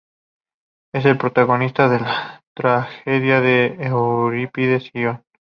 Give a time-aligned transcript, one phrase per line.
[0.93, 5.21] Es la protagonista de la tragedia de Eurípides "Ion".